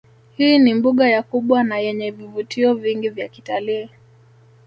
[0.37, 3.89] Hii ni mbuga ya kubwa nayenye vivutio vingi vya kitalii